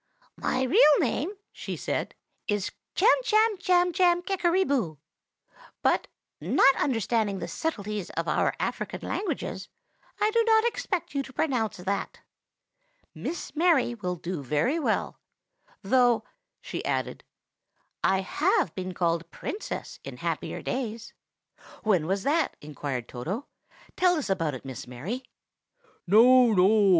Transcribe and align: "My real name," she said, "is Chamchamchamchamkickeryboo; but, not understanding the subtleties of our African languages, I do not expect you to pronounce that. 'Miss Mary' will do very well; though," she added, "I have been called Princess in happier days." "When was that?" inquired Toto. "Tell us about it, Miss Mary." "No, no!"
"My 0.35 0.63
real 0.63 0.97
name," 0.99 1.33
she 1.51 1.77
said, 1.77 2.15
"is 2.47 2.71
Chamchamchamchamkickeryboo; 2.95 4.97
but, 5.83 6.07
not 6.41 6.75
understanding 6.77 7.37
the 7.37 7.47
subtleties 7.47 8.09
of 8.09 8.27
our 8.27 8.55
African 8.59 9.07
languages, 9.07 9.69
I 10.19 10.31
do 10.31 10.43
not 10.43 10.65
expect 10.65 11.13
you 11.13 11.21
to 11.21 11.31
pronounce 11.31 11.77
that. 11.77 12.21
'Miss 13.13 13.55
Mary' 13.55 13.93
will 13.93 14.15
do 14.15 14.41
very 14.41 14.79
well; 14.79 15.19
though," 15.83 16.23
she 16.63 16.83
added, 16.83 17.23
"I 18.03 18.21
have 18.21 18.73
been 18.73 18.95
called 18.95 19.29
Princess 19.29 19.99
in 20.03 20.17
happier 20.17 20.63
days." 20.63 21.13
"When 21.83 22.07
was 22.07 22.23
that?" 22.23 22.55
inquired 22.59 23.07
Toto. 23.07 23.45
"Tell 23.95 24.15
us 24.15 24.31
about 24.31 24.55
it, 24.55 24.65
Miss 24.65 24.87
Mary." 24.87 25.25
"No, 26.07 26.51
no!" 26.53 26.89